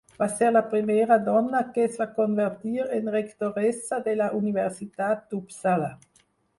[0.19, 5.97] Va ser la primera dona que es va convertir en rectoressa de la Universitat d'Uppsala.